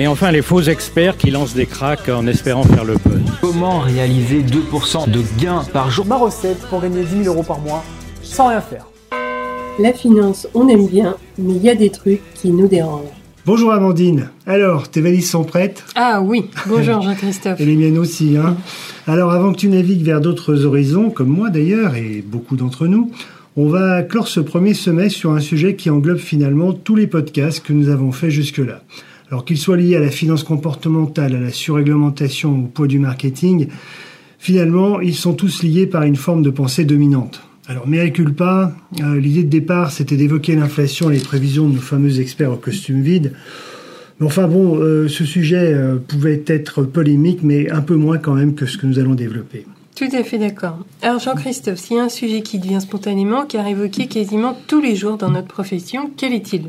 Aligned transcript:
Et 0.00 0.08
enfin, 0.08 0.32
les 0.32 0.42
faux 0.42 0.60
experts 0.60 1.16
qui 1.16 1.30
lancent 1.30 1.54
des 1.54 1.66
cracks 1.66 2.08
en 2.08 2.26
espérant 2.26 2.64
faire 2.64 2.84
le 2.84 2.94
buzz. 2.94 3.22
Comment 3.40 3.78
réaliser 3.78 4.42
2% 4.42 5.08
de 5.08 5.22
gains 5.40 5.62
par 5.72 5.88
jour? 5.90 6.04
Ma 6.04 6.16
recette 6.16 6.58
pour 6.68 6.80
gagner 6.80 7.04
10 7.04 7.22
000 7.24 7.34
euros 7.34 7.44
par 7.44 7.60
mois 7.60 7.84
sans 8.20 8.48
rien 8.48 8.60
faire. 8.60 8.86
La 9.78 9.92
finance, 9.92 10.48
on 10.54 10.66
aime 10.68 10.88
bien, 10.88 11.16
mais 11.38 11.54
il 11.54 11.62
y 11.62 11.70
a 11.70 11.76
des 11.76 11.90
trucs 11.90 12.22
qui 12.34 12.50
nous 12.50 12.66
dérangent. 12.66 13.04
Bonjour 13.46 13.72
Amandine. 13.72 14.30
Alors, 14.46 14.88
tes 14.88 15.00
valises 15.00 15.30
sont 15.30 15.44
prêtes? 15.44 15.84
Ah 15.94 16.20
oui, 16.22 16.46
bonjour 16.66 17.00
Jean-Christophe. 17.02 17.60
Et 17.60 17.64
les 17.64 17.76
miennes 17.76 17.98
aussi, 17.98 18.36
hein. 18.36 18.56
Alors, 19.06 19.30
avant 19.30 19.52
que 19.52 19.58
tu 19.58 19.68
navigues 19.68 20.02
vers 20.02 20.20
d'autres 20.20 20.64
horizons, 20.64 21.10
comme 21.10 21.28
moi 21.28 21.50
d'ailleurs, 21.50 21.94
et 21.94 22.24
beaucoup 22.26 22.56
d'entre 22.56 22.86
nous, 22.88 23.12
on 23.56 23.68
va 23.68 24.02
clore 24.02 24.26
ce 24.26 24.40
premier 24.40 24.74
semestre 24.74 25.18
sur 25.18 25.32
un 25.32 25.40
sujet 25.40 25.76
qui 25.76 25.90
englobe 25.90 26.18
finalement 26.18 26.72
tous 26.72 26.96
les 26.96 27.06
podcasts 27.06 27.60
que 27.64 27.72
nous 27.72 27.90
avons 27.90 28.10
faits 28.10 28.30
jusque-là. 28.30 28.82
Alors 29.30 29.44
qu'ils 29.44 29.58
soient 29.58 29.76
liés 29.76 29.96
à 29.96 30.00
la 30.00 30.10
finance 30.10 30.42
comportementale, 30.42 31.34
à 31.34 31.40
la 31.40 31.50
surréglementation, 31.50 32.64
au 32.64 32.66
poids 32.66 32.86
du 32.86 32.98
marketing, 32.98 33.68
finalement, 34.38 35.00
ils 35.00 35.14
sont 35.14 35.34
tous 35.34 35.62
liés 35.62 35.86
par 35.86 36.02
une 36.02 36.16
forme 36.16 36.42
de 36.42 36.50
pensée 36.50 36.84
dominante. 36.84 37.42
Alors, 37.66 37.88
mea 37.88 38.10
culpa, 38.10 38.72
euh, 39.00 39.18
l'idée 39.18 39.42
de 39.42 39.48
départ, 39.48 39.90
c'était 39.90 40.16
d'évoquer 40.16 40.54
l'inflation 40.54 41.10
et 41.10 41.14
les 41.14 41.22
prévisions 41.22 41.66
de 41.68 41.76
nos 41.76 41.80
fameux 41.80 42.20
experts 42.20 42.52
au 42.52 42.56
costume 42.56 43.00
vide. 43.00 43.32
Mais 44.20 44.26
enfin 44.26 44.46
bon, 44.46 44.78
euh, 44.78 45.08
ce 45.08 45.24
sujet 45.24 45.72
euh, 45.72 45.96
pouvait 45.96 46.44
être 46.46 46.82
polémique, 46.82 47.40
mais 47.42 47.70
un 47.70 47.80
peu 47.80 47.96
moins 47.96 48.18
quand 48.18 48.34
même 48.34 48.54
que 48.54 48.66
ce 48.66 48.76
que 48.76 48.86
nous 48.86 48.98
allons 48.98 49.14
développer. 49.14 49.66
Tout 49.96 50.08
à 50.12 50.22
fait 50.24 50.38
d'accord. 50.38 50.78
Alors 51.02 51.20
Jean-Christophe, 51.20 51.78
s'il 51.78 51.96
y 51.96 52.00
a 52.00 52.04
un 52.04 52.08
sujet 52.08 52.42
qui 52.42 52.58
devient 52.58 52.80
spontanément, 52.80 53.46
car 53.46 53.66
évoqué 53.66 54.08
quasiment 54.08 54.58
tous 54.66 54.80
les 54.80 54.94
jours 54.94 55.16
dans 55.16 55.30
notre 55.30 55.48
profession, 55.48 56.10
quel 56.16 56.32
est-il? 56.32 56.66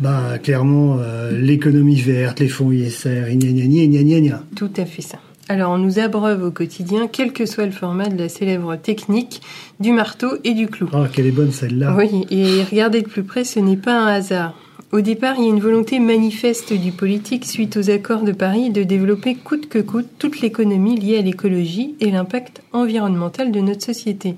Bah 0.00 0.38
clairement, 0.42 0.98
l'économie 1.30 2.00
verte, 2.00 2.40
les 2.40 2.48
fonds 2.48 2.72
ISR, 2.72 3.30
gna 3.30 3.52
gna 3.52 3.66
gna 3.66 3.86
gna 3.86 4.02
gna 4.02 4.20
gna. 4.20 4.42
Tout 4.56 4.70
à 4.76 4.84
fait 4.84 5.02
ça. 5.02 5.18
Alors 5.48 5.72
on 5.72 5.78
nous 5.78 5.98
abreuve 5.98 6.42
au 6.42 6.50
quotidien, 6.50 7.06
quel 7.06 7.32
que 7.32 7.44
soit 7.44 7.66
le 7.66 7.72
format 7.72 8.08
de 8.08 8.16
la 8.16 8.30
célèbre 8.30 8.76
technique 8.76 9.42
du 9.78 9.92
marteau 9.92 10.28
et 10.42 10.54
du 10.54 10.68
clou. 10.68 10.88
Oh, 10.94 11.04
quelle 11.12 11.26
est 11.26 11.32
bonne 11.32 11.52
celle-là. 11.52 11.94
Oui, 11.98 12.26
et 12.30 12.62
regardez 12.64 13.02
de 13.02 13.08
plus 13.08 13.24
près, 13.24 13.44
ce 13.44 13.60
n'est 13.60 13.76
pas 13.76 13.94
un 13.94 14.06
hasard. 14.06 14.54
Au 14.90 15.00
départ, 15.00 15.34
il 15.36 15.44
y 15.44 15.46
a 15.46 15.50
une 15.50 15.60
volonté 15.60 15.98
manifeste 15.98 16.72
du 16.72 16.92
politique 16.92 17.44
suite 17.44 17.76
aux 17.76 17.90
accords 17.90 18.22
de 18.22 18.32
Paris 18.32 18.70
de 18.70 18.84
développer 18.84 19.34
coûte 19.34 19.68
que 19.68 19.80
coûte 19.80 20.06
toute 20.18 20.40
l'économie 20.40 20.98
liée 20.98 21.18
à 21.18 21.22
l'écologie 21.22 21.94
et 22.00 22.10
l'impact 22.10 22.62
environnemental 22.72 23.52
de 23.52 23.60
notre 23.60 23.82
société. 23.82 24.36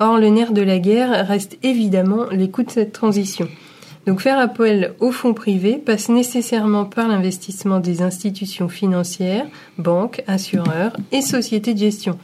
Or, 0.00 0.18
le 0.18 0.28
nerf 0.28 0.52
de 0.52 0.62
la 0.62 0.78
guerre 0.78 1.28
reste 1.28 1.56
évidemment 1.62 2.24
les 2.32 2.50
coûts 2.50 2.64
de 2.64 2.70
cette 2.70 2.92
transition. 2.92 3.48
Donc 4.06 4.20
faire 4.20 4.38
appel 4.38 4.94
aux 4.98 5.12
fonds 5.12 5.34
privés 5.34 5.78
passe 5.84 6.08
nécessairement 6.08 6.84
par 6.84 7.06
l'investissement 7.06 7.78
des 7.78 8.02
institutions 8.02 8.68
financières, 8.68 9.46
banques, 9.78 10.22
assureurs 10.26 10.96
et 11.12 11.22
sociétés 11.22 11.72
de 11.72 11.78
gestion. 11.78 12.18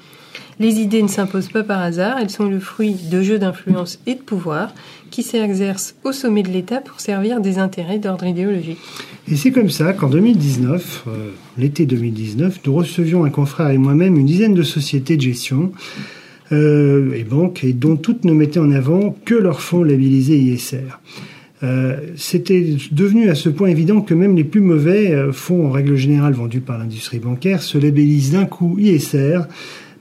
Les 0.60 0.80
idées 0.80 1.02
ne 1.02 1.08
s'imposent 1.08 1.50
pas 1.50 1.62
par 1.62 1.80
hasard, 1.80 2.18
elles 2.20 2.30
sont 2.30 2.48
le 2.48 2.58
fruit 2.58 2.96
de 3.08 3.22
jeux 3.22 3.38
d'influence 3.38 4.00
et 4.06 4.16
de 4.16 4.20
pouvoir 4.20 4.74
qui 5.10 5.22
s'exercent 5.22 5.94
au 6.02 6.10
sommet 6.10 6.42
de 6.42 6.48
l'État 6.48 6.80
pour 6.80 6.98
servir 6.98 7.40
des 7.40 7.58
intérêts 7.58 7.98
d'ordre 7.98 8.26
idéologique. 8.26 8.78
Et 9.30 9.36
c'est 9.36 9.52
comme 9.52 9.70
ça 9.70 9.92
qu'en 9.92 10.08
2019, 10.08 11.04
euh, 11.06 11.30
l'été 11.58 11.86
2019, 11.86 12.60
nous 12.66 12.74
recevions 12.74 13.24
un 13.24 13.30
confrère 13.30 13.70
et 13.70 13.78
moi-même 13.78 14.16
une 14.16 14.26
dizaine 14.26 14.54
de 14.54 14.64
sociétés 14.64 15.16
de 15.16 15.22
gestion 15.22 15.70
euh, 16.50 17.12
et 17.12 17.22
banques, 17.22 17.62
et 17.62 17.72
dont 17.72 17.96
toutes 17.96 18.24
ne 18.24 18.32
mettaient 18.32 18.58
en 18.58 18.72
avant 18.72 19.14
que 19.24 19.34
leurs 19.34 19.60
fonds 19.60 19.84
labellisés 19.84 20.38
ISR. 20.38 20.98
Euh, 21.62 21.96
c'était 22.16 22.76
devenu 22.92 23.30
à 23.30 23.34
ce 23.34 23.48
point 23.48 23.68
évident 23.68 24.00
que 24.00 24.14
même 24.14 24.36
les 24.36 24.44
plus 24.44 24.60
mauvais 24.60 25.12
euh, 25.12 25.32
fonds 25.32 25.66
en 25.66 25.70
règle 25.70 25.96
générale 25.96 26.32
vendus 26.32 26.60
par 26.60 26.78
l'industrie 26.78 27.18
bancaire 27.18 27.62
se 27.62 27.78
labellisent 27.78 28.32
d'un 28.32 28.44
coup 28.44 28.76
ISR 28.78 29.40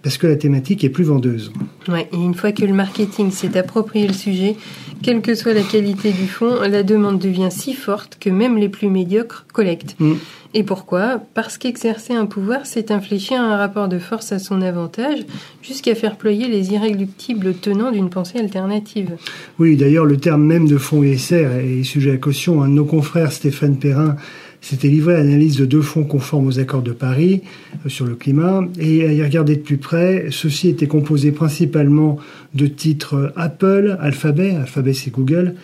parce 0.07 0.17
que 0.17 0.27
la 0.27 0.37
thématique 0.37 0.85
est 0.85 0.89
plus 0.89 1.03
vendeuse. 1.03 1.51
Ouais, 1.89 2.07
et 2.13 2.15
une 2.15 2.33
fois 2.33 2.53
que 2.53 2.63
le 2.63 2.71
marketing 2.71 3.29
s'est 3.29 3.57
approprié 3.57 4.07
le 4.07 4.13
sujet, 4.13 4.55
quelle 5.03 5.21
que 5.21 5.35
soit 5.35 5.51
la 5.51 5.63
qualité 5.63 6.13
du 6.13 6.27
fonds, 6.27 6.61
la 6.61 6.81
demande 6.83 7.19
devient 7.19 7.49
si 7.51 7.73
forte 7.73 8.17
que 8.17 8.29
même 8.29 8.57
les 8.57 8.69
plus 8.69 8.89
médiocres 8.89 9.45
collectent. 9.51 9.97
Mm. 9.99 10.13
Et 10.53 10.63
pourquoi? 10.63 11.21
Parce 11.33 11.57
qu'exercer 11.57 12.13
un 12.13 12.25
pouvoir, 12.25 12.61
c'est 12.63 12.89
infléchir 12.89 13.41
un 13.41 13.57
rapport 13.57 13.89
de 13.89 13.99
force 13.99 14.31
à 14.31 14.39
son 14.39 14.61
avantage, 14.61 15.25
jusqu'à 15.61 15.93
faire 15.93 16.15
ployer 16.15 16.47
les 16.47 16.71
irréductibles 16.71 17.53
tenants 17.55 17.91
d'une 17.91 18.09
pensée 18.09 18.39
alternative. 18.39 19.17
Oui, 19.59 19.75
d'ailleurs, 19.75 20.05
le 20.05 20.15
terme 20.15 20.45
même 20.45 20.69
de 20.69 20.77
fonds 20.77 21.03
ISR 21.03 21.49
est 21.59 21.83
sujet 21.83 22.13
à 22.13 22.17
caution. 22.17 22.63
Un 22.63 22.69
de 22.69 22.75
nos 22.75 22.85
confrères, 22.85 23.33
Stéphane 23.33 23.77
Perrin, 23.77 24.15
s'était 24.61 24.87
livré 24.87 25.15
à 25.15 25.17
l'analyse 25.19 25.57
de 25.57 25.65
deux 25.65 25.81
fonds 25.81 26.03
conformes 26.03 26.47
aux 26.47 26.59
accords 26.59 26.81
de 26.81 26.91
Paris 26.91 27.41
euh, 27.85 27.89
sur 27.89 28.05
le 28.05 28.15
climat. 28.15 28.61
Et 28.79 29.05
à 29.05 29.13
y 29.13 29.23
regarder 29.23 29.55
de 29.55 29.61
plus 29.61 29.77
près, 29.77 30.27
ceux-ci 30.31 30.69
étaient 30.69 30.87
composés 30.87 31.31
principalement 31.31 32.17
de 32.53 32.67
titres 32.67 33.31
Apple, 33.35 33.97
Alphabet, 33.99 34.55
Alphabet 34.55 34.93
c'est 34.93 35.11
Google, 35.11 35.55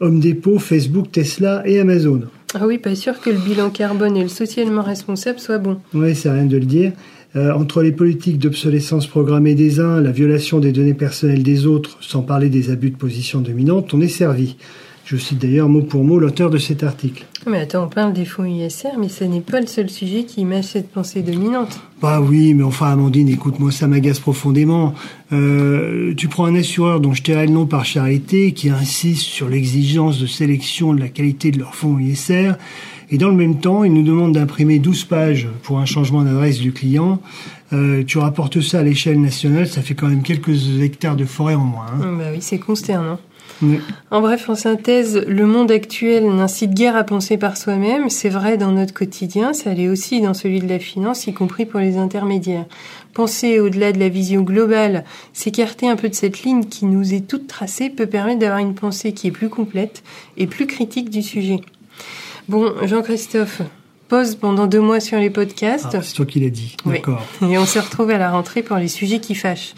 Home 0.00 0.20
Depot, 0.20 0.58
Facebook, 0.58 1.10
Tesla 1.12 1.62
et 1.66 1.78
Amazon. 1.80 2.22
Ah 2.54 2.66
oui, 2.66 2.78
pas 2.78 2.94
sûr 2.94 3.20
que 3.20 3.30
le 3.30 3.38
bilan 3.38 3.70
carbone 3.70 4.16
et 4.16 4.22
le 4.22 4.28
socialement 4.28 4.82
responsable 4.82 5.38
soient 5.38 5.58
bons. 5.58 5.78
Oui, 5.92 6.14
c'est 6.14 6.30
rien 6.30 6.46
de 6.46 6.56
le 6.56 6.64
dire. 6.64 6.92
Euh, 7.36 7.52
entre 7.52 7.82
les 7.82 7.92
politiques 7.92 8.38
d'obsolescence 8.38 9.06
programmée 9.06 9.54
des 9.54 9.80
uns, 9.80 10.00
la 10.00 10.12
violation 10.12 10.60
des 10.60 10.72
données 10.72 10.94
personnelles 10.94 11.42
des 11.42 11.66
autres, 11.66 11.98
sans 12.00 12.22
parler 12.22 12.48
des 12.48 12.70
abus 12.70 12.90
de 12.90 12.96
position 12.96 13.40
dominante, 13.40 13.92
on 13.92 14.00
est 14.00 14.08
servi. 14.08 14.56
Je 15.10 15.16
cite 15.16 15.38
d'ailleurs 15.38 15.70
mot 15.70 15.80
pour 15.80 16.04
mot 16.04 16.18
l'auteur 16.18 16.50
de 16.50 16.58
cet 16.58 16.82
article. 16.82 17.24
Mais 17.46 17.60
attends, 17.60 17.84
on 17.84 17.88
parle 17.88 18.12
des 18.12 18.26
fonds 18.26 18.44
ISR, 18.44 18.98
mais 18.98 19.08
ce 19.08 19.24
n'est 19.24 19.40
pas 19.40 19.58
le 19.58 19.66
seul 19.66 19.88
sujet 19.88 20.24
qui 20.24 20.42
image 20.42 20.64
cette 20.64 20.90
pensée 20.90 21.22
dominante. 21.22 21.80
Bah 22.02 22.20
oui, 22.20 22.52
mais 22.52 22.62
enfin 22.62 22.88
Amandine, 22.92 23.30
écoute-moi, 23.30 23.72
ça 23.72 23.86
m'agace 23.86 24.20
profondément. 24.20 24.92
Euh, 25.32 26.12
tu 26.14 26.28
prends 26.28 26.44
un 26.44 26.54
assureur 26.54 27.00
dont 27.00 27.14
je 27.14 27.22
tairai 27.22 27.46
le 27.46 27.54
nom 27.54 27.64
par 27.64 27.86
charité, 27.86 28.52
qui 28.52 28.68
insiste 28.68 29.22
sur 29.22 29.48
l'exigence 29.48 30.20
de 30.20 30.26
sélection 30.26 30.92
de 30.92 31.00
la 31.00 31.08
qualité 31.08 31.52
de 31.52 31.58
leur 31.58 31.74
fonds 31.74 31.98
ISR, 31.98 32.52
et 33.10 33.18
dans 33.18 33.28
le 33.28 33.36
même 33.36 33.60
temps, 33.60 33.84
il 33.84 33.92
nous 33.92 34.02
demande 34.02 34.32
d'imprimer 34.32 34.78
12 34.78 35.04
pages 35.04 35.48
pour 35.62 35.78
un 35.78 35.86
changement 35.86 36.22
d'adresse 36.22 36.58
du 36.58 36.72
client. 36.72 37.20
Euh, 37.72 38.02
tu 38.04 38.18
rapportes 38.18 38.60
ça 38.60 38.80
à 38.80 38.82
l'échelle 38.82 39.20
nationale, 39.20 39.66
ça 39.66 39.82
fait 39.82 39.94
quand 39.94 40.08
même 40.08 40.22
quelques 40.22 40.80
hectares 40.80 41.16
de 41.16 41.24
forêt 41.24 41.54
en 41.54 41.64
moins. 41.64 41.86
Hein. 41.86 42.16
Bah 42.18 42.24
oui, 42.32 42.38
c'est 42.40 42.58
consternant. 42.58 43.18
Oui. 43.60 43.80
En 44.10 44.20
bref, 44.20 44.48
en 44.48 44.54
synthèse, 44.54 45.24
le 45.26 45.46
monde 45.46 45.70
actuel 45.70 46.28
n'incite 46.28 46.74
guère 46.74 46.96
à 46.96 47.02
penser 47.02 47.38
par 47.38 47.56
soi-même. 47.56 48.08
C'est 48.08 48.28
vrai 48.28 48.56
dans 48.56 48.70
notre 48.70 48.94
quotidien, 48.94 49.52
ça 49.52 49.74
l'est 49.74 49.88
aussi 49.88 50.20
dans 50.20 50.34
celui 50.34 50.60
de 50.60 50.68
la 50.68 50.78
finance, 50.78 51.26
y 51.26 51.34
compris 51.34 51.66
pour 51.66 51.80
les 51.80 51.96
intermédiaires. 51.96 52.66
Penser 53.14 53.58
au-delà 53.58 53.90
de 53.90 53.98
la 53.98 54.08
vision 54.08 54.42
globale, 54.42 55.04
s'écarter 55.32 55.88
un 55.88 55.96
peu 55.96 56.08
de 56.08 56.14
cette 56.14 56.42
ligne 56.42 56.64
qui 56.64 56.86
nous 56.86 57.14
est 57.14 57.26
toute 57.26 57.48
tracée 57.48 57.90
peut 57.90 58.06
permettre 58.06 58.38
d'avoir 58.38 58.60
une 58.60 58.74
pensée 58.74 59.12
qui 59.12 59.26
est 59.26 59.32
plus 59.32 59.48
complète 59.48 60.04
et 60.36 60.46
plus 60.46 60.66
critique 60.66 61.10
du 61.10 61.22
sujet. 61.22 61.60
Bon, 62.48 62.72
Jean-Christophe, 62.86 63.62
pause 64.08 64.36
pendant 64.36 64.66
deux 64.66 64.80
mois 64.80 65.00
sur 65.00 65.18
les 65.18 65.30
podcasts. 65.30 65.88
Ah, 65.94 66.02
c'est 66.02 66.14
toi 66.14 66.26
qui 66.26 66.40
l'as 66.40 66.50
dit, 66.50 66.76
Oui. 66.86 66.94
d'accord. 66.94 67.22
Et 67.42 67.58
on 67.58 67.66
se 67.66 67.78
retrouve 67.78 68.10
à 68.10 68.18
la 68.18 68.30
rentrée 68.30 68.62
pour 68.62 68.76
les 68.76 68.88
sujets 68.88 69.20
qui 69.20 69.34
fâchent. 69.34 69.74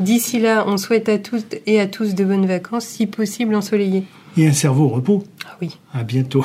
D'ici 0.00 0.38
là, 0.40 0.64
on 0.66 0.76
souhaite 0.76 1.08
à 1.08 1.18
toutes 1.18 1.56
et 1.66 1.80
à 1.80 1.86
tous 1.86 2.14
de 2.14 2.24
bonnes 2.24 2.46
vacances, 2.46 2.84
si 2.86 3.06
possible 3.06 3.54
ensoleillées. 3.54 4.04
Et 4.36 4.46
un 4.46 4.52
cerveau 4.52 4.84
au 4.84 4.88
repos. 4.88 5.24
Ah 5.46 5.56
oui. 5.60 5.78
À 5.92 6.02
bientôt. 6.02 6.44